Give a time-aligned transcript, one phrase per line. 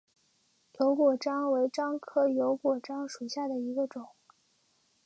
[0.79, 4.09] 油果樟为樟科油果樟属下的一个种。